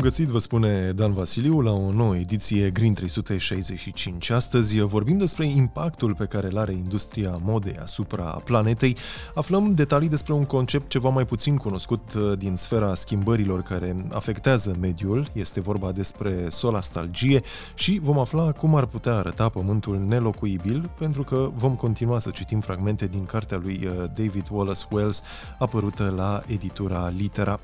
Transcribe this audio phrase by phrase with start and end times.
[0.00, 4.30] găsit, vă spune Dan Vasiliu, la o nouă ediție Green 365.
[4.30, 8.96] Astăzi vorbim despre impactul pe care îl are industria modei asupra planetei.
[9.34, 14.76] Aflăm detalii despre un concept ceva mai puțin cunoscut uh, din sfera schimbărilor care afectează
[14.80, 15.28] mediul.
[15.32, 17.40] Este vorba despre solastalgie
[17.74, 22.60] și vom afla cum ar putea arăta pământul nelocuibil, pentru că vom continua să citim
[22.60, 25.22] fragmente din cartea lui uh, David Wallace Wells,
[25.58, 27.60] apărută la editura Litera.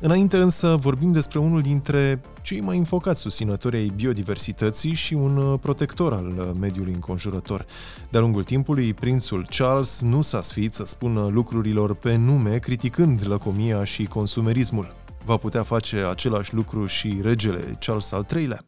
[0.00, 5.58] Înainte însă vorbim despre unul dintre cei mai înfocați susținători ai biodiversității și un uh,
[5.60, 7.66] protector al uh, mediului înconjurător.
[8.10, 13.84] De-a lungul timpului, prințul Charles nu s-a sfiit să spună lucrurilor pe nume, criticând lăcomia
[13.84, 14.94] și consumerismul.
[15.24, 18.58] Va putea face același lucru și regele Charles al III-lea?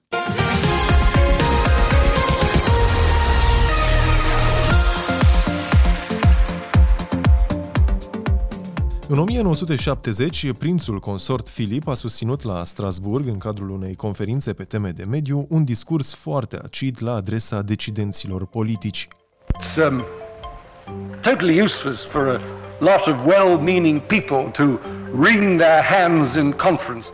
[9.18, 14.90] În 1970, prințul consort Filip a susținut la Strasburg, în cadrul unei conferințe pe teme
[14.90, 19.08] de mediu, un discurs foarte acid la adresa decidenților politici.
[19.60, 20.02] It's um,
[21.20, 22.40] totally useless for a
[22.78, 24.78] lot of well-meaning people to
[25.12, 27.08] wring their hands in conference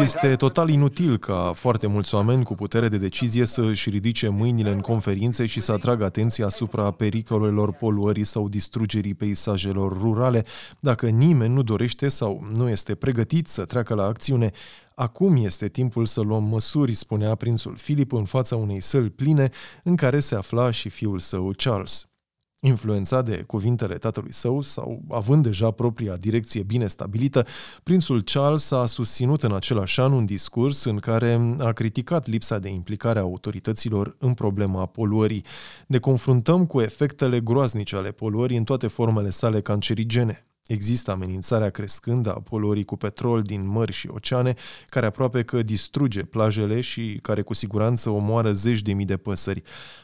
[0.00, 4.70] este total inutil ca foarte mulți oameni cu putere de decizie să își ridice mâinile
[4.70, 10.44] în conferințe și să atragă atenția asupra pericolelor poluării sau distrugerii peisajelor rurale,
[10.80, 14.50] dacă nimeni nu dorește sau nu este pregătit să treacă la acțiune.
[14.94, 19.50] Acum este timpul să luăm măsuri, spunea prințul Filip în fața unei săli pline
[19.82, 22.08] în care se afla și fiul său Charles.
[22.66, 27.46] Influențat de cuvintele tatălui său sau având deja propria direcție bine stabilită,
[27.82, 32.68] prințul Charles a susținut în același an un discurs în care a criticat lipsa de
[32.68, 35.44] implicare a autorităților în problema poluării.
[35.86, 40.46] Ne confruntăm cu efectele groaznice ale poluării în toate formele sale cancerigene.
[40.66, 44.54] Există amenințarea crescândă a poluării cu petrol din mări și oceane,
[44.86, 49.62] care aproape că distruge plajele și care cu siguranță omoară zeci de mii de păsări.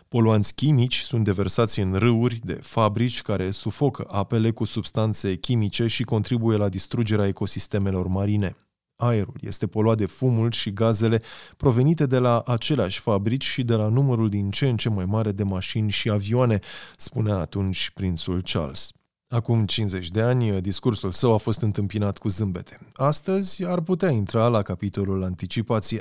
[0.09, 6.03] Poluanți chimici sunt deversați în râuri de fabrici care sufocă apele cu substanțe chimice și
[6.03, 8.57] contribuie la distrugerea ecosistemelor marine.
[8.97, 11.23] Aerul este poluat de fumul și gazele
[11.57, 15.33] provenite de la aceleași fabrici și de la numărul din ce în ce mai mare
[15.33, 16.59] de mașini și avioane,
[16.97, 18.93] spunea atunci prințul Charles.
[19.33, 22.79] Acum 50 de ani, discursul său a fost întâmpinat cu zâmbete.
[22.95, 26.01] Astăzi ar putea intra la capitolul anticipație.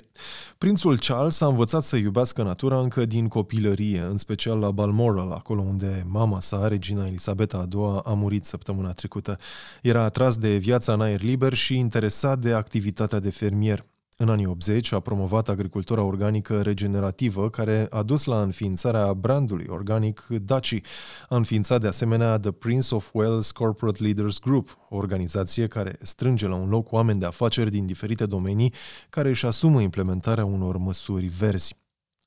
[0.57, 5.61] Prințul Charles a învățat să iubească natura încă din copilărie, în special la Balmoral, acolo
[5.61, 9.37] unde mama sa, regina Elisabeta a II, a murit săptămâna trecută.
[9.81, 13.85] Era atras de viața în aer liber și interesat de activitatea de fermier.
[14.21, 20.25] În anii 80 a promovat agricultura organică regenerativă, care a dus la înființarea brandului organic
[20.27, 20.81] Daci.
[21.29, 26.47] A înființat de asemenea The Prince of Wales Corporate Leaders Group, o organizație care strânge
[26.47, 28.73] la un loc oameni de afaceri din diferite domenii
[29.09, 31.77] care își asumă implementarea unor măsuri verzi.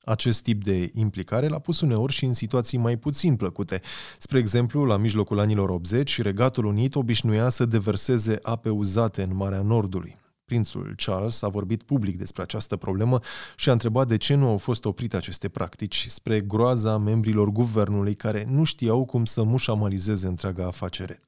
[0.03, 3.81] Acest tip de implicare l-a pus uneori și în situații mai puțin plăcute.
[4.17, 9.61] Spre exemplu, la mijlocul anilor 80, Regatul Unit obișnuia să deverseze ape uzate în Marea
[9.61, 10.21] Nordului.
[10.53, 13.19] Prințul Charles a vorbit public despre această problemă
[13.55, 18.13] și a întrebat de ce nu au fost oprite aceste practici spre groaza membrilor guvernului
[18.13, 21.19] care nu știau cum să mușamalizeze întreaga afacere.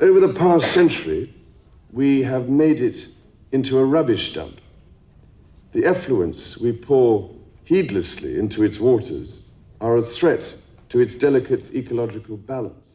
[0.00, 1.34] Over the past century,
[1.92, 3.08] we have made it
[3.48, 4.58] into a rubbish dump.
[5.70, 7.30] The effluents we pour
[7.64, 9.30] heedlessly into its waters
[9.76, 12.93] are a threat to its delicate ecological balance.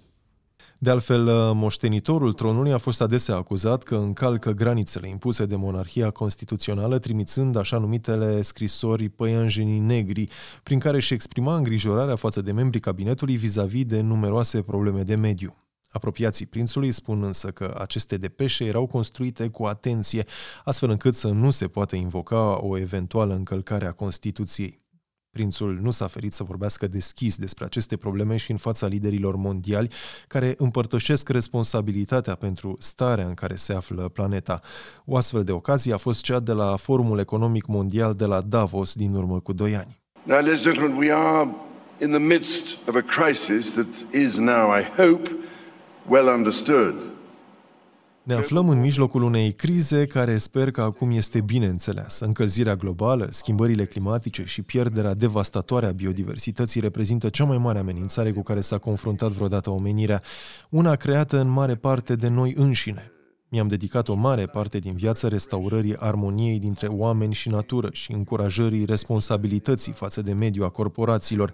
[0.82, 6.10] De altfel, uh, moștenitorul tronului a fost adesea acuzat că încalcă granițele impuse de monarhia
[6.10, 10.28] constituțională, trimițând așa numitele scrisori păianjenii negri,
[10.64, 15.56] prin care își exprima îngrijorarea față de membrii cabinetului vis-a-vis de numeroase probleme de mediu.
[15.90, 20.26] Apropiații prințului spun însă că aceste depeșe erau construite cu atenție,
[20.64, 24.88] astfel încât să nu se poată invoca o eventuală încălcare a Constituției.
[25.40, 29.90] Prințul nu s-a ferit să vorbească deschis despre aceste probleme și în fața liderilor mondiali
[30.28, 34.60] care împărtășesc responsabilitatea pentru starea în care se află planeta.
[35.06, 38.94] O astfel de ocazie a fost cea de la Forumul Economic Mondial de la Davos
[38.94, 40.02] din urmă cu doi ani.
[40.24, 41.50] Now, ladies and gentlemen, we are
[42.02, 45.32] in the midst of a crisis that is now, I hope,
[46.08, 46.96] well understood.
[48.30, 52.26] Ne aflăm în mijlocul unei crize care sper că acum este bine înțeleasă.
[52.26, 58.42] Încălzirea globală, schimbările climatice și pierderea devastatoare a biodiversității reprezintă cea mai mare amenințare cu
[58.42, 60.22] care s-a confruntat vreodată omenirea,
[60.70, 63.12] una creată în mare parte de noi înșine.
[63.48, 68.86] Mi-am dedicat o mare parte din viață restaurării armoniei dintre oameni și natură și încurajării
[68.86, 71.54] responsabilității față de mediul a corporațiilor.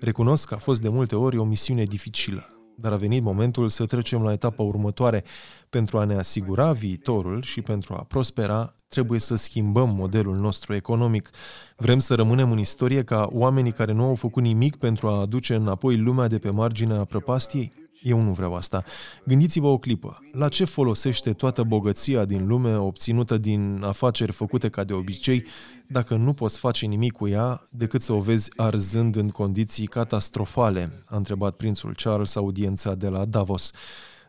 [0.00, 3.86] Recunosc că a fost de multe ori o misiune dificilă dar a venit momentul să
[3.86, 5.24] trecem la etapa următoare
[5.68, 11.30] pentru a ne asigura viitorul și pentru a prospera Trebuie să schimbăm modelul nostru economic.
[11.76, 15.54] Vrem să rămânem în istorie ca oamenii care nu au făcut nimic pentru a aduce
[15.54, 17.72] înapoi lumea de pe marginea prăpastiei?
[18.02, 18.84] Eu nu vreau asta.
[19.24, 20.18] Gândiți-vă o clipă.
[20.32, 25.44] La ce folosește toată bogăția din lume obținută din afaceri făcute ca de obicei,
[25.88, 31.04] dacă nu poți face nimic cu ea decât să o vezi arzând în condiții catastrofale?
[31.06, 33.70] A întrebat prințul Charles audiența de la Davos.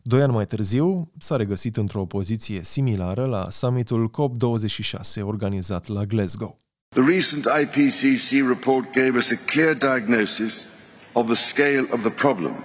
[0.03, 6.57] Doi ani mai târziu, s-a regăsit într-o poziție similară la summitul COP26 organizat la Glasgow.
[6.89, 10.65] The recent IPCC report gave us a clear diagnosis
[11.13, 12.63] of the scale of the problem.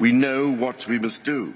[0.00, 1.46] We know what we must do.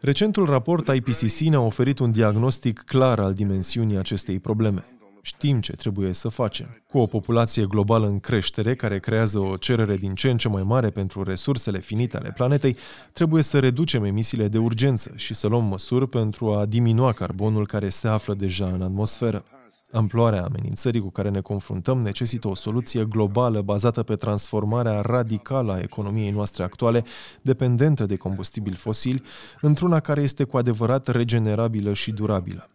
[0.00, 4.97] Recentul raport IPCC ne-a oferit un diagnostic clar al dimensiunii acestei probleme.
[5.28, 6.82] Știm ce trebuie să facem.
[6.90, 10.62] Cu o populație globală în creștere, care creează o cerere din ce în ce mai
[10.62, 12.76] mare pentru resursele finite ale planetei,
[13.12, 17.88] trebuie să reducem emisiile de urgență și să luăm măsuri pentru a diminua carbonul care
[17.88, 19.44] se află deja în atmosferă.
[19.92, 25.80] Amploarea amenințării cu care ne confruntăm necesită o soluție globală bazată pe transformarea radicală a
[25.80, 27.04] economiei noastre actuale,
[27.42, 29.22] dependentă de combustibili fosili,
[29.60, 32.68] într-una care este cu adevărat regenerabilă și durabilă.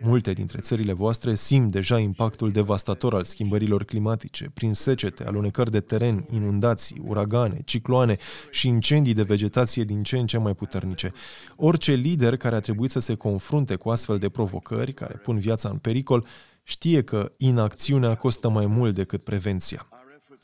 [0.00, 5.80] Multe dintre țările voastre simt deja impactul devastator al schimbărilor climatice, prin secete, alunecări de
[5.80, 8.16] teren, inundații, uragane, cicloane
[8.50, 11.12] și incendii de vegetație din ce în ce mai puternice.
[11.56, 15.68] Orice lider care a trebuit să se confrunte cu astfel de provocări, care pun viața
[15.68, 16.26] în pericol,
[16.62, 19.88] știe că inacțiunea costă mai mult decât prevenția.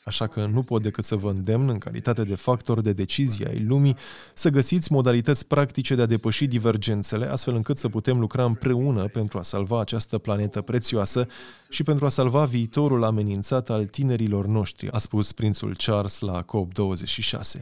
[0.05, 3.59] Așa că nu pot decât să vă îndemn, în calitate de factor de decizie ai
[3.59, 3.95] lumii,
[4.33, 9.37] să găsiți modalități practice de a depăși divergențele, astfel încât să putem lucra împreună pentru
[9.37, 11.27] a salva această planetă prețioasă
[11.69, 17.59] și pentru a salva viitorul amenințat al tinerilor noștri, a spus prințul Charles la COP26.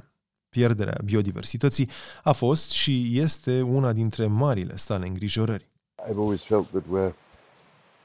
[0.49, 1.89] Pierderea biodiversității
[2.23, 5.69] a fost și este una dintre marile sale îngrijorări.
[6.09, 7.13] I've always felt that we're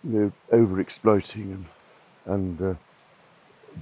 [0.01, 1.65] you know, overexploiting and,
[2.25, 2.77] and uh,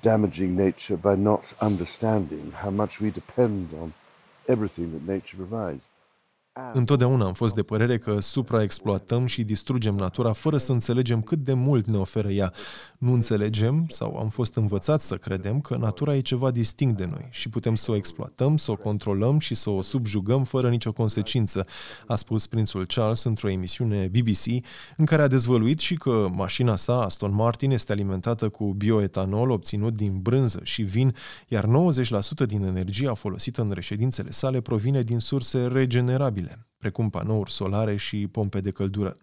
[0.03, 3.95] damaging nature by not understanding how much we depend on
[4.49, 5.89] everything that nature provides.
[6.73, 11.53] Întotdeauna am fost de părere că supraexploatăm și distrugem natura fără să înțelegem cât de
[11.53, 12.53] mult ne oferă ea.
[12.99, 17.29] Nu înțelegem sau am fost învățați să credem că natura e ceva distinct de noi
[17.31, 21.67] și putem să o exploatăm, să o controlăm și să o subjugăm fără nicio consecință,
[22.07, 24.65] a spus prințul Charles într-o emisiune BBC
[24.97, 29.95] în care a dezvăluit și că mașina sa, Aston Martin, este alimentată cu bioetanol obținut
[29.95, 31.15] din brânză și vin,
[31.49, 36.44] iar 90% din energia folosită în reședințele sale provine din surse regenerabile posibile,
[36.85, 39.17] precum panouri solare și pompe de căldură.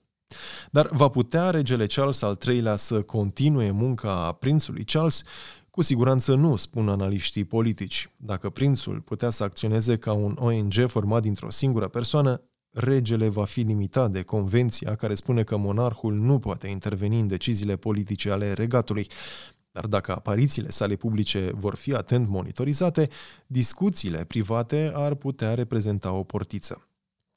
[0.71, 5.23] Dar va putea regele Charles al III-lea să continue munca prințului Charles?
[5.69, 8.09] Cu siguranță nu, spun analiștii politici.
[8.17, 12.41] Dacă prințul putea să acționeze ca un ONG format dintr-o singură persoană,
[12.71, 17.75] regele va fi limitat de convenția care spune că monarhul nu poate interveni în deciziile
[17.75, 19.07] politice ale regatului.
[19.71, 23.09] Dar dacă aparițiile sale publice vor fi atent monitorizate,
[23.47, 26.85] discuțiile private ar putea reprezenta o portiță.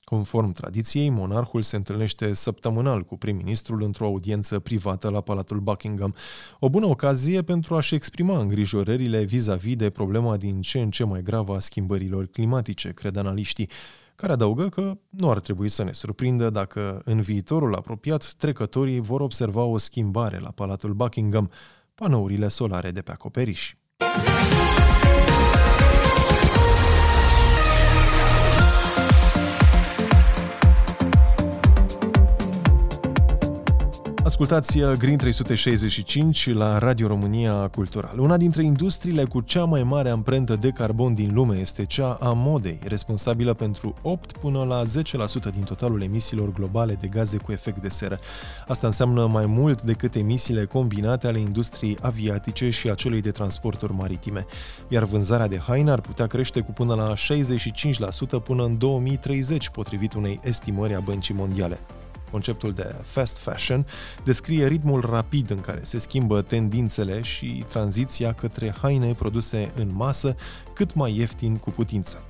[0.05, 6.15] Conform tradiției, monarhul se întâlnește săptămânal cu prim-ministrul într-o audiență privată la Palatul Buckingham.
[6.59, 11.23] O bună ocazie pentru a-și exprima îngrijorările vis-a-vis de problema din ce în ce mai
[11.23, 13.71] gravă a schimbărilor climatice, cred analiștii,
[14.15, 19.21] care adaugă că nu ar trebui să ne surprindă dacă în viitorul apropiat trecătorii vor
[19.21, 21.51] observa o schimbare la Palatul Buckingham,
[21.95, 23.75] panourile solare de pe acoperiș.
[34.25, 38.19] Ascultați uh, Green 365 la Radio România Cultural.
[38.19, 42.33] Una dintre industriile cu cea mai mare amprentă de carbon din lume este cea a
[42.33, 44.87] modei, responsabilă pentru 8 până la 10%
[45.53, 48.19] din totalul emisiilor globale de gaze cu efect de seră.
[48.69, 53.93] Asta înseamnă mai mult decât emisiile combinate ale industriei aviatice și a celei de transporturi
[53.93, 54.47] maritime.
[54.89, 60.15] Iar vânzarea de haine ar putea crește cu până la 65% până în 2030, potrivit
[60.15, 61.81] unei estimări a Băncii Mondiale.
[62.31, 63.87] Conceptul de fast fashion
[64.25, 70.37] descrie ritmul rapid în care se schimbă tendințele și tranziția către haine produse în masă
[70.73, 72.23] cât mai ieftin cu putință.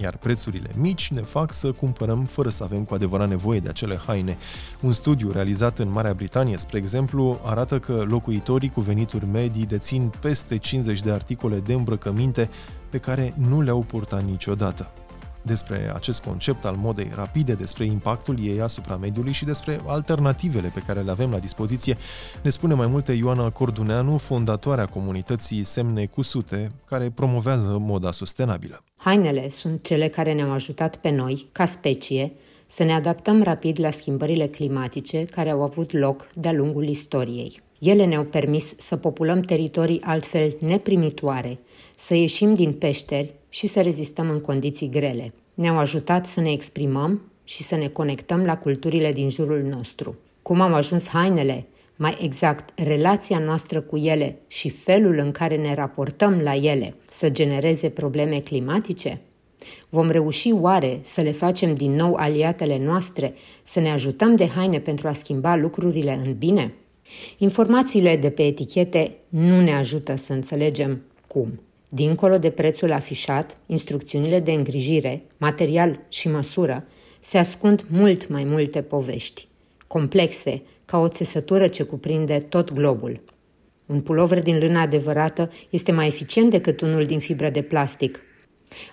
[0.00, 4.00] Iar prețurile mici ne fac să cumpărăm fără să avem cu adevărat nevoie de acele
[4.06, 4.38] haine.
[4.80, 10.12] Un studiu realizat în Marea Britanie, spre exemplu, arată că locuitorii cu venituri medii dețin
[10.20, 12.50] peste 50 de articole de îmbrăcăminte
[12.90, 14.90] pe care nu le-au purtat niciodată
[15.48, 20.82] despre acest concept al modei rapide, despre impactul ei asupra mediului și despre alternativele pe
[20.86, 21.96] care le avem la dispoziție,
[22.42, 28.84] ne spune mai multe Ioana Corduneanu, fondatoarea comunității Semne cu Sute, care promovează moda sustenabilă.
[28.96, 32.32] Hainele sunt cele care ne-au ajutat pe noi, ca specie,
[32.66, 37.62] să ne adaptăm rapid la schimbările climatice care au avut loc de-a lungul istoriei.
[37.78, 41.58] Ele ne-au permis să populăm teritorii altfel neprimitoare,
[41.96, 45.32] să ieșim din peșteri și să rezistăm în condiții grele.
[45.54, 50.16] Ne-au ajutat să ne exprimăm și să ne conectăm la culturile din jurul nostru.
[50.42, 51.66] Cum am ajuns hainele,
[51.96, 57.30] mai exact relația noastră cu ele și felul în care ne raportăm la ele să
[57.30, 59.20] genereze probleme climatice?
[59.88, 64.78] Vom reuși oare să le facem din nou aliatele noastre, să ne ajutăm de haine
[64.78, 66.74] pentru a schimba lucrurile în bine?
[67.38, 71.60] Informațiile de pe etichete nu ne ajută să înțelegem cum.
[71.88, 76.84] Dincolo de prețul afișat, instrucțiunile de îngrijire, material și măsură,
[77.20, 79.48] se ascund mult mai multe povești,
[79.86, 83.20] complexe, ca o țesătură ce cuprinde tot globul.
[83.86, 88.20] Un pulover din lână adevărată este mai eficient decât unul din fibră de plastic.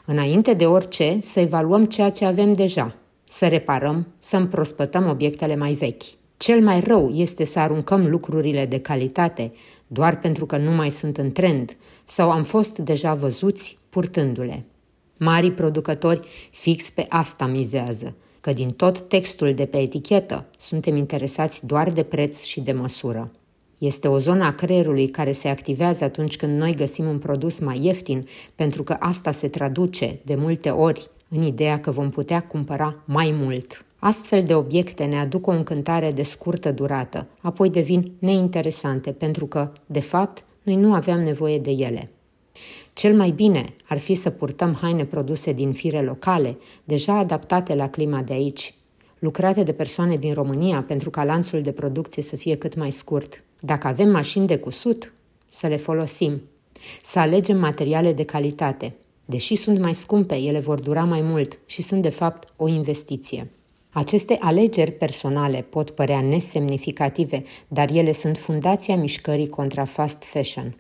[0.05, 5.73] Înainte de orice, să evaluăm ceea ce avem deja, să reparăm, să împrospătăm obiectele mai
[5.73, 6.03] vechi.
[6.37, 9.53] Cel mai rău este să aruncăm lucrurile de calitate
[9.87, 14.65] doar pentru că nu mai sunt în trend sau am fost deja văzuți purtându-le.
[15.19, 21.65] Marii producători fix pe asta mizează, că din tot textul de pe etichetă suntem interesați
[21.65, 23.31] doar de preț și de măsură.
[23.77, 27.85] Este o zonă a creierului care se activează atunci când noi găsim un produs mai
[27.85, 32.95] ieftin, pentru că asta se traduce de multe ori în ideea că vom putea cumpăra
[33.05, 33.85] mai mult.
[33.99, 39.71] Astfel de obiecte ne aduc o încântare de scurtă durată, apoi devin neinteresante pentru că,
[39.85, 42.09] de fapt, noi nu aveam nevoie de ele.
[42.93, 47.89] Cel mai bine ar fi să purtăm haine produse din fire locale, deja adaptate la
[47.89, 48.73] clima de aici,
[49.19, 53.43] lucrate de persoane din România pentru ca lanțul de producție să fie cât mai scurt.
[53.59, 55.13] Dacă avem mașini de cusut,
[55.49, 56.41] să le folosim.
[57.03, 58.95] Să alegem materiale de calitate.
[59.25, 63.49] Deși sunt mai scumpe, ele vor dura mai mult și sunt de fapt o investiție.
[63.97, 70.75] Aceste alegeri personale pot părea nesemnificative, dar ele sunt fundația mișcării contra fast fashion.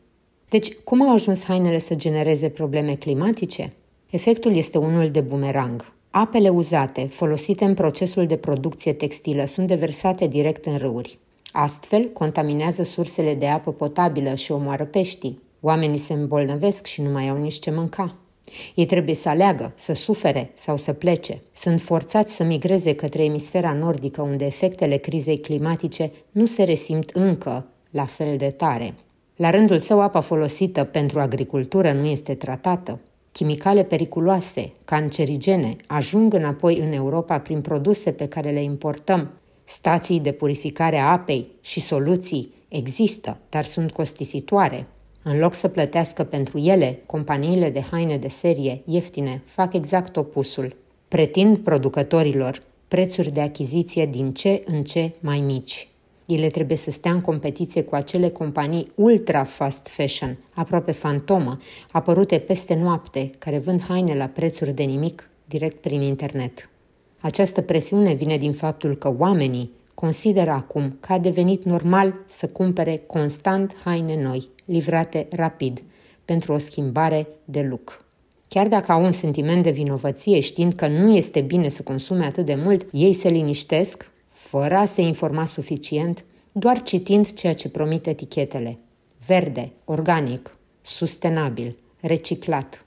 [0.49, 3.73] Deci, cum au ajuns hainele să genereze probleme climatice?
[4.09, 5.93] Efectul este unul de bumerang.
[6.09, 11.19] Apele uzate, folosite în procesul de producție textilă, sunt deversate direct în râuri.
[11.51, 15.41] Astfel, contaminează sursele de apă potabilă și omoară peștii.
[15.61, 18.15] Oamenii se îmbolnăvesc și nu mai au nici ce mânca.
[18.75, 21.41] Ei trebuie să aleagă, să sufere sau să plece.
[21.55, 27.65] Sunt forțați să migreze către emisfera nordică, unde efectele crizei climatice nu se resimt încă
[27.89, 28.93] la fel de tare.
[29.35, 32.99] La rândul său, apa folosită pentru agricultură nu este tratată.
[33.31, 39.31] Chimicale periculoase, cancerigene, ajung înapoi în Europa prin produse pe care le importăm.
[39.63, 44.87] Stații de purificare a apei și soluții există, dar sunt costisitoare.
[45.27, 50.75] În loc să plătească pentru ele, companiile de haine de serie ieftine fac exact opusul.
[51.07, 55.87] Pretind producătorilor prețuri de achiziție din ce în ce mai mici.
[56.25, 61.57] Ele trebuie să stea în competiție cu acele companii ultra fast fashion, aproape fantomă,
[61.91, 66.69] apărute peste noapte, care vând haine la prețuri de nimic direct prin internet.
[67.19, 73.03] Această presiune vine din faptul că oamenii consideră acum că a devenit normal să cumpere
[73.07, 75.83] constant haine noi, livrate rapid,
[76.25, 78.05] pentru o schimbare de look.
[78.47, 82.45] Chiar dacă au un sentiment de vinovăție știind că nu este bine să consume atât
[82.45, 88.07] de mult, ei se liniștesc fără a se informa suficient, doar citind ceea ce promit
[88.07, 88.77] etichetele.
[89.27, 92.84] Verde, organic, sustenabil, reciclat.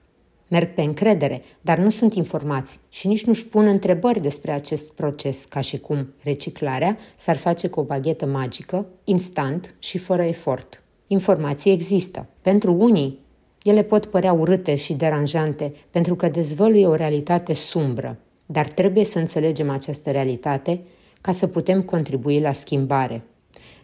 [0.49, 5.45] Merg pe încredere, dar nu sunt informați și nici nu-și pun întrebări despre acest proces,
[5.45, 10.83] ca și cum reciclarea s-ar face cu o baghetă magică, instant și fără efort.
[11.07, 12.27] Informații există.
[12.43, 13.19] Pentru unii,
[13.63, 19.19] ele pot părea urâte și deranjante pentru că dezvăluie o realitate sumbră, dar trebuie să
[19.19, 20.81] înțelegem această realitate
[21.21, 23.23] ca să putem contribui la schimbare.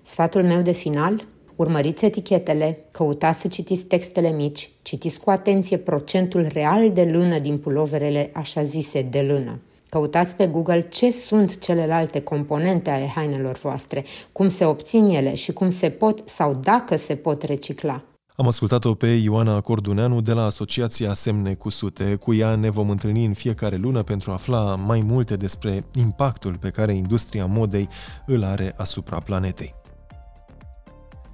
[0.02, 1.26] Sfatul meu de final?
[1.56, 7.58] Urmăriți etichetele, căutați să citiți textele mici, citiți cu atenție procentul real de lână din
[7.58, 9.60] puloverele așa zise de lână.
[9.88, 15.52] Căutați pe Google ce sunt celelalte componente ale hainelor voastre, cum se obțin ele și
[15.52, 18.02] cum se pot sau dacă se pot recicla.
[18.36, 22.14] Am ascultat-o pe Ioana Corduneanu de la Asociația Semne cu Sute.
[22.14, 26.56] Cu ea ne vom întâlni în fiecare lună pentru a afla mai multe despre impactul
[26.60, 27.88] pe care industria modei
[28.26, 29.74] îl are asupra planetei.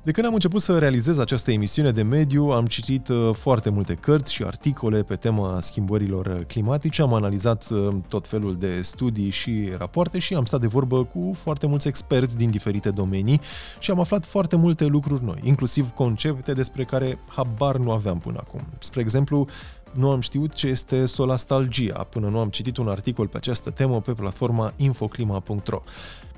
[0.02, 3.94] De când am început să realizez această emisiune de mediu, am citit uh, foarte multe
[3.94, 9.68] cărți și articole pe tema schimbărilor climatice, am analizat uh, tot felul de studii și
[9.78, 13.40] rapoarte și am stat de vorbă cu foarte mulți experți din diferite domenii
[13.78, 18.38] și am aflat foarte multe lucruri noi, inclusiv concepte despre care habar nu aveam până
[18.38, 18.60] acum.
[18.78, 19.46] Spre exemplu,
[19.90, 24.00] nu am știut ce este solastalgia până nu am citit un articol pe această temă
[24.00, 25.82] pe platforma infoclima.ro.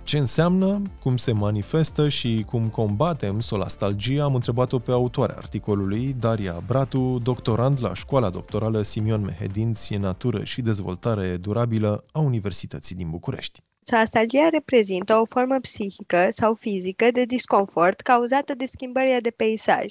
[0.04, 6.62] Ce înseamnă, cum se manifestă și cum combatem solastalgia, am întrebat-o pe autoarea articolului, Daria
[6.66, 13.62] Bratu, doctorand la Școala Doctorală Simion Mehedinți, Natură și Dezvoltare Durabilă a Universității din București.
[13.90, 19.84] Nostalgia reprezintă o formă psihică sau fizică de disconfort cauzată de schimbările de peisaj.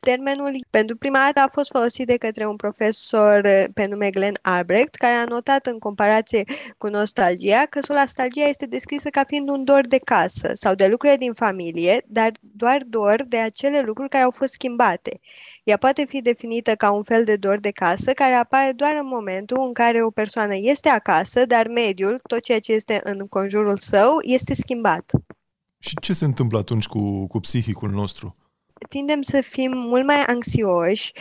[0.00, 4.94] Termenul pentru prima dată a fost folosit de către un profesor pe nume Glenn Albrecht,
[4.94, 6.44] care a notat în comparație
[6.78, 11.18] cu nostalgia că solastalgia este descrisă ca fiind un dor de casă sau de lucruri
[11.18, 15.20] din familie, dar doar dor de acele lucruri care au fost schimbate.
[15.66, 19.06] Ea poate fi definită ca un fel de dor de casă care apare doar în
[19.06, 23.78] momentul în care o persoană este acasă, dar mediul, tot ceea ce este în conjurul
[23.78, 25.10] său, este schimbat.
[25.78, 28.36] Și ce se întâmplă atunci cu, cu psihicul nostru?
[28.88, 31.12] Tindem să fim mult mai anxioși,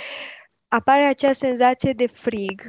[0.67, 2.61] apare acea senzație de frig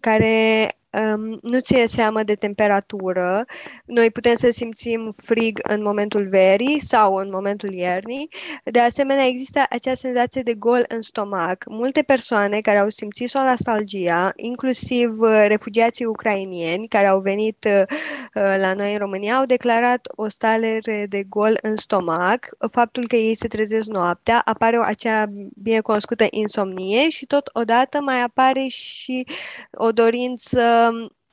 [0.00, 3.44] care um, nu ține seamă de temperatură.
[3.84, 8.28] Noi putem să simțim frig în momentul verii sau în momentul iernii.
[8.64, 11.64] De asemenea, există acea senzație de gol în stomac.
[11.68, 17.96] Multe persoane care au simțit solastalgia, inclusiv uh, refugiații ucrainieni care au venit uh,
[18.34, 23.34] la noi în România, au declarat o stare de gol în stomac, faptul că ei
[23.34, 25.24] se trezesc noaptea, apare o acea
[25.62, 29.26] bine cunoscută insomnie și tot odată mai apare și
[29.70, 30.81] o dorință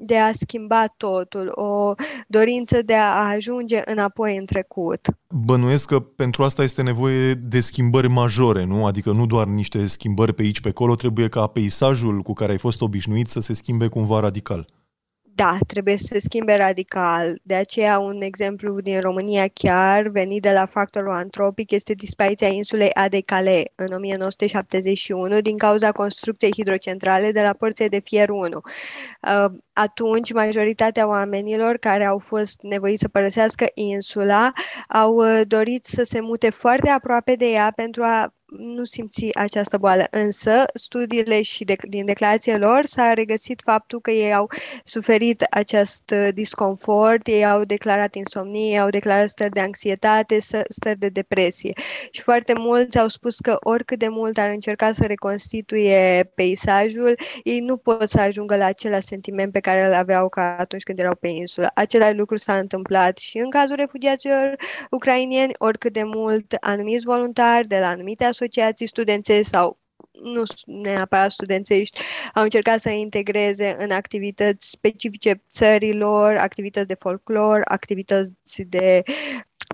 [0.01, 1.93] de a schimba totul, o
[2.27, 5.07] dorință de a ajunge înapoi în trecut.
[5.45, 8.85] Bănuiesc că pentru asta este nevoie de schimbări majore, nu?
[8.85, 12.57] Adică nu doar niște schimbări pe aici, pe acolo, trebuie ca peisajul cu care ai
[12.57, 14.65] fost obișnuit să se schimbe cumva radical
[15.39, 17.39] da, trebuie să se schimbe radical.
[17.43, 22.93] De aceea, un exemplu din România chiar, venit de la factorul antropic, este dispariția insulei
[22.93, 28.45] Adecale în 1971 din cauza construcției hidrocentrale de la părțile de fier 1.
[28.45, 34.51] Uh, atunci, majoritatea oamenilor care au fost nevoiți să părăsească insula
[34.87, 39.77] au uh, dorit să se mute foarte aproape de ea pentru a nu simți această
[39.77, 44.49] boală, însă studiile și de, din declarația lor s-a regăsit faptul că ei au
[44.83, 51.73] suferit acest disconfort, ei au declarat insomnie, au declarat stări de anxietate, stări de depresie.
[52.11, 57.59] Și foarte mulți au spus că oricât de mult ar încerca să reconstituie peisajul, ei
[57.59, 61.15] nu pot să ajungă la același sentiment pe care îl aveau ca atunci când erau
[61.15, 61.71] pe insulă.
[61.73, 64.55] Același lucru s-a întâmplat și în cazul refugiaților
[64.89, 69.79] ucrainieni, oricât de mult anumiți voluntari de la anumite asociații studențești sau
[70.23, 71.99] nu neapărat studențești,
[72.33, 79.03] au încercat să integreze în activități specifice țărilor, activități de folclor, activități de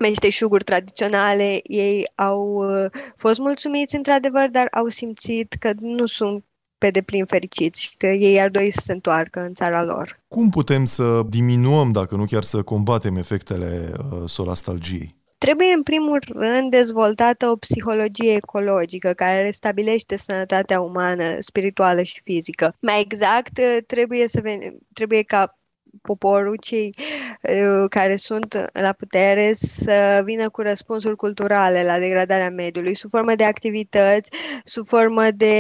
[0.01, 1.59] meșteșuguri tradiționale.
[1.63, 6.45] Ei au uh, fost mulțumiți într-adevăr, dar au simțit că nu sunt
[6.77, 10.19] pe deplin fericiți și că ei ar dori să se întoarcă în țara lor.
[10.27, 15.15] Cum putem să diminuăm, dacă nu chiar să combatem efectele uh, solastalgiei?
[15.45, 22.75] Trebuie, în primul rând, dezvoltată o psihologie ecologică care restabilește sănătatea umană, spirituală și fizică.
[22.81, 25.59] Mai exact, trebuie, să ven- trebuie ca
[26.05, 26.93] poporul, cei
[27.41, 33.35] uh, care sunt la putere, să vină cu răspunsuri culturale la degradarea mediului, sub formă
[33.35, 34.29] de activități,
[34.63, 35.55] sub formă de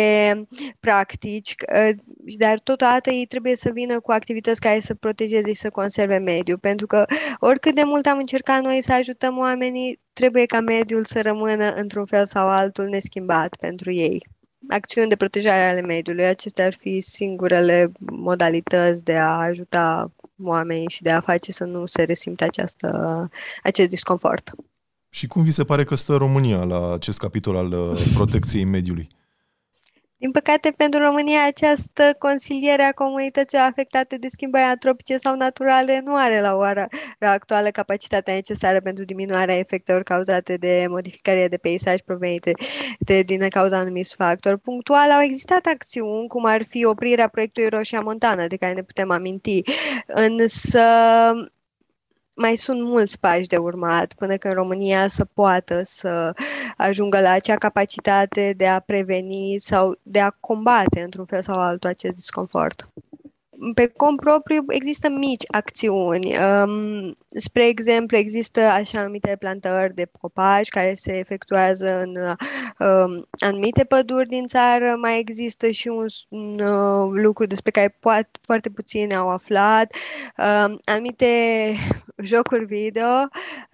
[0.79, 1.89] practici, uh,
[2.37, 6.57] dar totodată ei trebuie să vină cu activități care să protejeze și să conserve mediul,
[6.57, 7.05] pentru că
[7.39, 12.05] oricât de mult am încercat noi să ajutăm oamenii, trebuie ca mediul să rămână într-un
[12.05, 14.33] fel sau altul neschimbat pentru ei
[14.67, 16.25] acțiuni de protejare ale mediului.
[16.25, 20.11] Acestea ar fi singurele modalități de a ajuta
[20.43, 23.29] oamenii și de a face să nu se resimte această,
[23.63, 24.51] acest disconfort.
[25.09, 29.07] Și cum vi se pare că stă România la acest capitol al uh, protecției mediului?
[30.25, 36.15] Din păcate, pentru România, această consiliere a comunităților afectate de schimbări antropice sau naturale nu
[36.15, 36.87] are la ora
[37.19, 42.51] actuală capacitatea necesară pentru diminuarea efectelor cauzate de modificările de peisaj provenite
[42.99, 44.59] de, din cauza anumiți factori.
[44.59, 49.11] Punctual au existat acțiuni, cum ar fi oprirea proiectului Roșia Montană, de care ne putem
[49.11, 49.61] aminti,
[50.07, 50.81] însă
[52.35, 56.33] mai sunt mulți pași de urmat până când România să poată să
[56.77, 61.89] ajungă la acea capacitate de a preveni sau de a combate într-un fel sau altul
[61.89, 62.89] acest disconfort.
[63.73, 66.35] Pe cont propriu există mici acțiuni.
[66.37, 72.15] Um, spre exemplu, există așa numite plantări de propaj care se efectuează în
[72.87, 74.95] um, anumite păduri din țară.
[75.01, 79.95] Mai există și un, un uh, lucru despre care poate, foarte puțini au aflat.
[80.37, 81.25] Um, anumite
[82.17, 83.27] jocuri video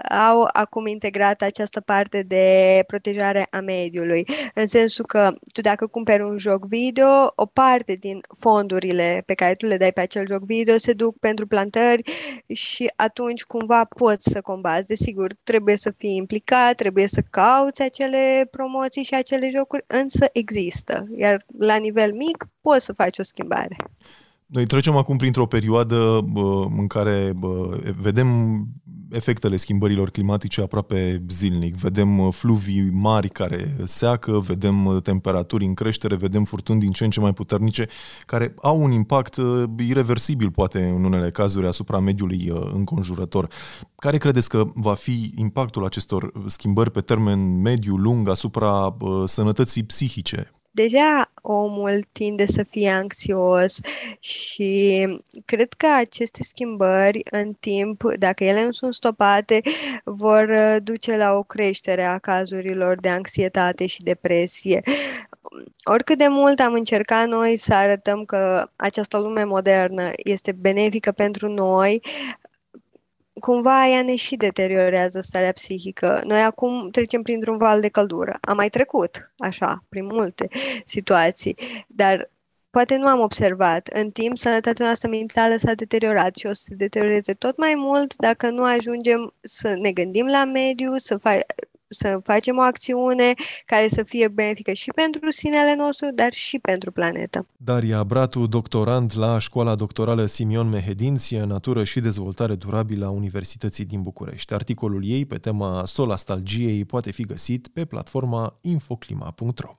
[0.10, 6.24] au acum integrat această parte de protejare a mediului, în sensul că tu dacă cumperi
[6.24, 10.44] un joc video, o parte din fondurile pe care tu le dai pe acel joc
[10.44, 12.12] video se duc pentru plantări
[12.48, 14.88] și atunci cumva poți să combați.
[14.88, 21.08] Desigur, trebuie să fii implicat, trebuie să cauți acele promoții și acele jocuri, însă există.
[21.18, 23.76] Iar la nivel mic poți să faci o schimbare.
[24.46, 28.28] Noi trecem acum printr-o perioadă bă, în care bă, vedem
[29.12, 31.76] efectele schimbărilor climatice aproape zilnic.
[31.76, 37.04] Vedem uh, fluvii mari care seacă, vedem uh, temperaturi în creștere, vedem furtuni din ce
[37.04, 37.88] în ce mai puternice,
[38.26, 43.48] care au un impact uh, irreversibil, poate în unele cazuri, asupra mediului înconjurător.
[43.96, 50.52] Care credeți că va fi impactul acestor schimbări pe termen mediu, lung, asupra sănătății psihice
[50.72, 53.80] deja omul tinde să fie anxios
[54.20, 55.08] și
[55.46, 59.62] cred că aceste schimbări în timp, dacă ele nu sunt stopate,
[60.04, 64.82] vor uh, duce la o creștere a cazurilor de anxietate și depresie.
[65.84, 71.50] Oricât de mult am încercat noi să arătăm că această lume modernă este benefică pentru
[71.50, 72.02] noi,
[73.40, 76.22] cumva ea ne și deteriorează starea psihică.
[76.26, 78.38] Noi acum trecem printr-un val de căldură.
[78.42, 80.48] Am mai trecut, așa, prin multe
[80.86, 82.32] situații, dar
[82.70, 83.88] poate nu am observat.
[83.88, 88.16] În timp, sănătatea noastră mentală s-a deteriorat și o să se deterioreze tot mai mult
[88.16, 93.34] dacă nu ajungem să ne gândim la mediu, să fa- să facem o acțiune
[93.66, 97.48] care să fie benefică și pentru sinele nostru, dar și pentru planetă.
[97.58, 104.02] Daria Bratu, doctorant la Școala Doctorală Simion Mehedinție, Natură și Dezvoltare Durabilă a Universității din
[104.02, 104.54] București.
[104.54, 109.76] Articolul ei pe tema solastalgiei poate fi găsit pe platforma infoclima.ro.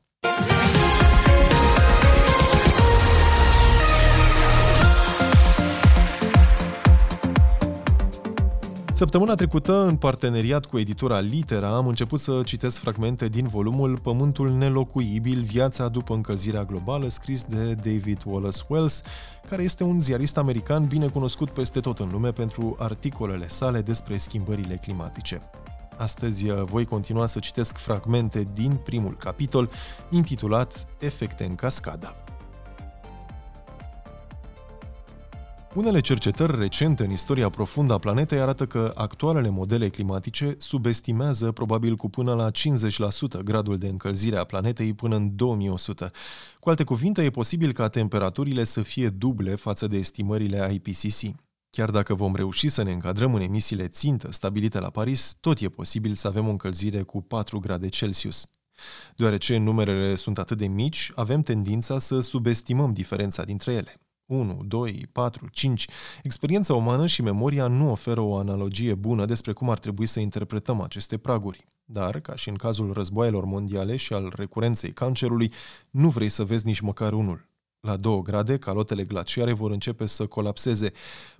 [9.02, 14.50] Săptămâna trecută, în parteneriat cu editura Litera, am început să citesc fragmente din volumul Pământul
[14.50, 19.02] nelocuibil, viața după încălzirea globală, scris de David Wallace Wells,
[19.48, 24.16] care este un ziarist american bine cunoscut peste tot în lume pentru articolele sale despre
[24.16, 25.40] schimbările climatice.
[25.96, 29.70] Astăzi uh, voi continua să citesc fragmente din primul capitol,
[30.10, 32.21] intitulat Efecte în cascadă.
[35.74, 41.96] Unele cercetări recente în istoria profundă a planetei arată că actualele modele climatice subestimează probabil
[41.96, 42.50] cu până la
[43.40, 46.10] 50% gradul de încălzire a planetei până în 2100.
[46.60, 51.36] Cu alte cuvinte, e posibil ca temperaturile să fie duble față de estimările IPCC.
[51.70, 55.68] Chiar dacă vom reuși să ne încadrăm în emisiile țintă stabilite la Paris, tot e
[55.68, 58.46] posibil să avem o încălzire cu 4 grade Celsius.
[59.16, 63.96] Deoarece numerele sunt atât de mici, avem tendința să subestimăm diferența dintre ele.
[64.32, 65.88] 1, 2, 4, 5.
[66.22, 70.80] Experiența umană și memoria nu oferă o analogie bună despre cum ar trebui să interpretăm
[70.80, 71.66] aceste praguri.
[71.84, 75.52] Dar, ca și în cazul războaielor mondiale și al recurenței cancerului,
[75.90, 77.46] nu vrei să vezi nici măcar unul.
[77.80, 80.92] La 2 grade, calotele glaciare vor începe să colapseze.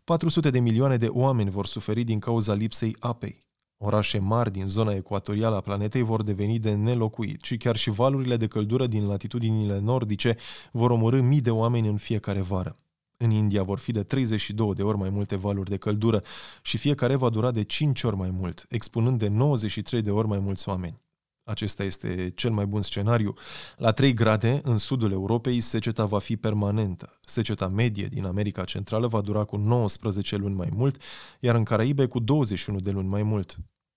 [0.04, 3.38] 400 de milioane de oameni vor suferi din cauza lipsei apei.
[3.84, 8.36] Orașe mari din zona ecuatorială a planetei vor deveni de nelocuit și chiar și valurile
[8.36, 10.36] de căldură din latitudinile nordice
[10.72, 12.76] vor omorâ mii de oameni în fiecare vară.
[13.16, 16.22] În India vor fi de 32 de ori mai multe valuri de căldură
[16.62, 20.38] și fiecare va dura de 5 ori mai mult, expunând de 93 de ori mai
[20.38, 21.00] mulți oameni.
[21.44, 23.34] Acesta este cel mai bun scenariu.
[23.76, 27.18] La 3 grade, în sudul Europei, seceta va fi permanentă.
[27.20, 31.02] Seceta medie din America Centrală va dura cu 19 luni mai mult,
[31.40, 33.56] iar în Caraibe cu 21 de luni mai mult.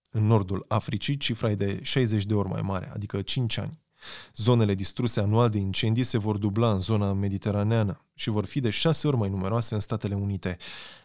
[0.09, 3.84] În nordul Africii, cifra e de 60 de ori mai mare, adică 5 ani.
[4.35, 8.69] Zonele distruse anual de incendii se vor dubla în zona mediteraneană și vor fi de
[8.69, 10.57] 6 ori mai numeroase în Statele Unite.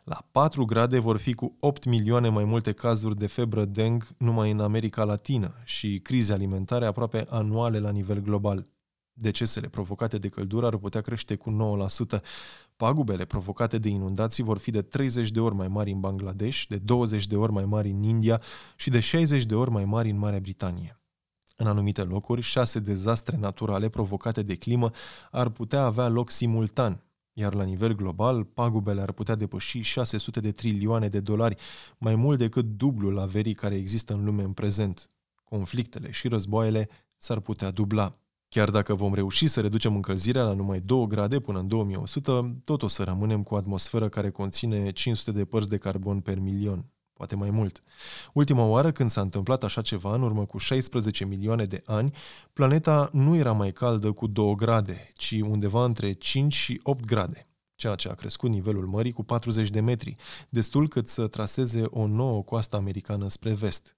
[0.05, 4.51] La 4 grade vor fi cu 8 milioane mai multe cazuri de febră deng numai
[4.51, 8.67] în America Latină și crize alimentare aproape anuale la nivel global.
[9.13, 11.79] Decesele provocate de căldură ar putea crește cu
[12.17, 12.21] 9%.
[12.77, 16.77] Pagubele provocate de inundații vor fi de 30 de ori mai mari în Bangladesh, de
[16.77, 18.43] 20 de ori mai mari în India
[18.77, 21.00] și de 60 de ori mai mari în Marea Britanie.
[21.61, 24.91] În anumite locuri, șase dezastre naturale provocate de climă
[25.31, 30.51] ar putea avea loc simultan, iar la nivel global, pagubele ar putea depăși 600 de
[30.51, 31.57] trilioane de dolari,
[31.99, 35.11] mai mult decât dublul averii care există în lume în prezent.
[35.45, 38.19] Conflictele și războaiele s-ar putea dubla.
[38.49, 42.83] Chiar dacă vom reuși să reducem încălzirea la numai 2 grade până în 2100, tot
[42.83, 46.85] o să rămânem cu o atmosferă care conține 500 de părți de carbon per milion,
[47.21, 47.83] poate mai mult.
[48.33, 52.15] Ultima oară când s-a întâmplat așa ceva, în urmă cu 16 milioane de ani,
[52.53, 57.45] planeta nu era mai caldă cu 2 grade, ci undeva între 5 și 8 grade
[57.75, 60.17] ceea ce a crescut nivelul mării cu 40 de metri,
[60.49, 63.97] destul cât să traseze o nouă coastă americană spre vest.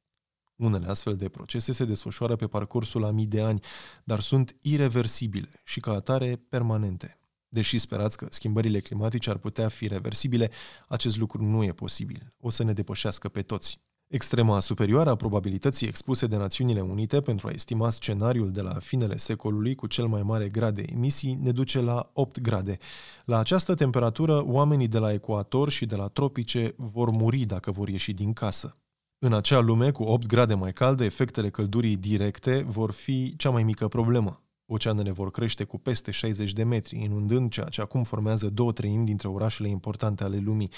[0.56, 3.60] Unele astfel de procese se desfășoară pe parcursul a mii de ani,
[4.04, 7.21] dar sunt irreversibile și ca atare permanente.
[7.52, 10.50] Deși sperați că schimbările climatice ar putea fi reversibile,
[10.88, 12.32] acest lucru nu e posibil.
[12.40, 13.80] O să ne depășească pe toți.
[14.06, 19.16] Extrema superioară a probabilității expuse de Națiunile Unite pentru a estima scenariul de la finele
[19.16, 22.78] secolului cu cel mai mare grad de emisii ne duce la 8 grade.
[23.24, 27.88] La această temperatură, oamenii de la ecuator și de la tropice vor muri dacă vor
[27.88, 28.76] ieși din casă.
[29.18, 33.62] În acea lume cu 8 grade mai calde, efectele căldurii directe vor fi cea mai
[33.62, 34.42] mică problemă.
[34.66, 39.04] Oceanele vor crește cu peste 60 de metri, inundând ceea ce acum formează două treimi
[39.04, 40.70] dintre orașele importante ale lumii.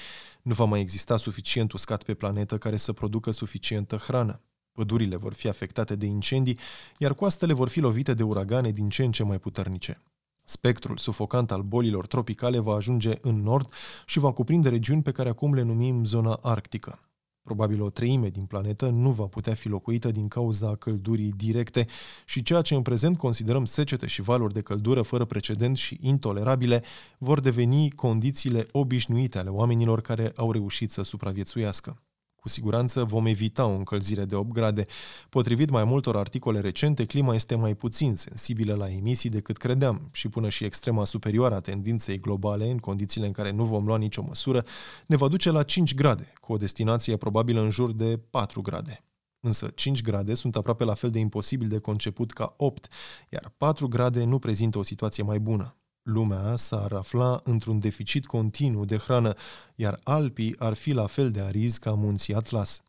[0.42, 4.40] Nu va mai exista suficient uscat pe planetă care să producă suficientă hrană.
[4.72, 6.58] Pădurile vor fi afectate de incendii,
[6.98, 10.02] iar coastele vor fi lovite de uragane din ce în ce mai puternice.
[10.44, 13.72] Spectrul sufocant al bolilor tropicale va ajunge în nord
[14.06, 17.00] și va cuprinde regiuni pe care acum le numim zona arctică.
[17.44, 21.86] Probabil o treime din planetă nu va putea fi locuită din cauza căldurii directe
[22.24, 26.82] și ceea ce în prezent considerăm secete și valuri de căldură fără precedent și intolerabile
[27.18, 32.02] vor deveni condițiile obișnuite ale oamenilor care au reușit să supraviețuiască.
[32.44, 34.86] Cu siguranță vom evita o încălzire de 8 grade.
[35.28, 40.28] Potrivit mai multor articole recente, clima este mai puțin sensibilă la emisii decât credeam și
[40.28, 44.22] până și extrema superioară a tendinței globale, în condițiile în care nu vom lua nicio
[44.22, 44.64] măsură,
[45.06, 49.04] ne va duce la 5 grade, cu o destinație probabilă în jur de 4 grade.
[49.40, 52.86] Însă 5 grade sunt aproape la fel de imposibil de conceput ca 8,
[53.30, 55.76] iar 4 grade nu prezintă o situație mai bună.
[56.04, 59.34] Lumea s-ar afla într-un deficit continuu de hrană,
[59.74, 62.82] iar Alpii ar fi la fel de arizi ca munții Atlas.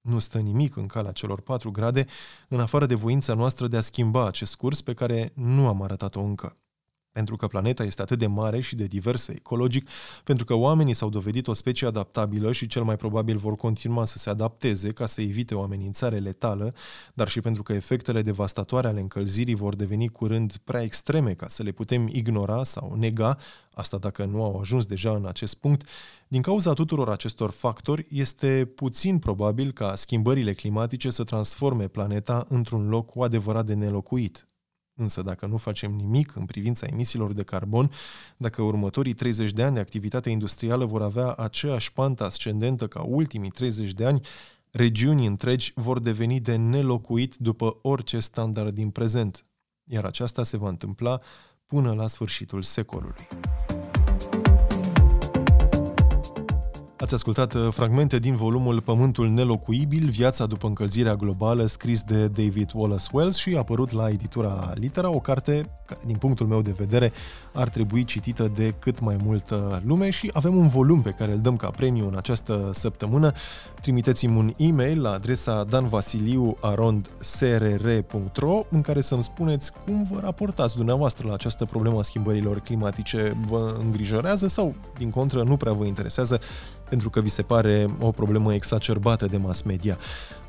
[0.00, 2.06] Nu stă nimic în calea celor patru grade,
[2.48, 6.20] în afară de voința noastră de a schimba acest curs pe care nu am arătat-o
[6.20, 6.56] încă.
[7.12, 9.88] Pentru că planeta este atât de mare și de diversă ecologic,
[10.24, 14.18] pentru că oamenii s-au dovedit o specie adaptabilă și cel mai probabil vor continua să
[14.18, 16.74] se adapteze ca să evite o amenințare letală,
[17.14, 21.62] dar și pentru că efectele devastatoare ale încălzirii vor deveni curând prea extreme ca să
[21.62, 23.38] le putem ignora sau nega,
[23.72, 25.88] asta dacă nu au ajuns deja în acest punct,
[26.28, 32.88] din cauza tuturor acestor factori, este puțin probabil ca schimbările climatice să transforme planeta într-un
[32.88, 34.46] loc cu adevărat de nelocuit,
[35.02, 37.90] Însă dacă nu facem nimic în privința emisiilor de carbon,
[38.36, 43.50] dacă următorii 30 de ani de activitate industrială vor avea aceeași pantă ascendentă ca ultimii
[43.50, 44.20] 30 de ani,
[44.70, 49.46] regiuni întregi vor deveni de nelocuit după orice standard din prezent.
[49.84, 51.20] Iar aceasta se va întâmpla
[51.66, 53.28] până la sfârșitul secolului.
[57.02, 62.70] Ați ascultat uh, fragmente din volumul Pământul nelocuibil, viața după încălzirea globală, scris de David
[62.74, 67.12] Wallace Wells și apărut la editura Litera, o carte care, din punctul meu de vedere,
[67.52, 71.38] ar trebui citită de cât mai multă lume și avem un volum pe care îl
[71.38, 73.32] dăm ca premiu în această săptămână.
[73.80, 81.34] Trimiteți-mi un e-mail la adresa danvasiliu.srr.ro în care să-mi spuneți cum vă raportați dumneavoastră la
[81.34, 83.36] această problemă a schimbărilor climatice.
[83.48, 86.40] Vă îngrijorează sau, din contră, nu prea vă interesează?
[86.92, 89.98] Pentru că vi se pare o problemă exacerbată de mass media.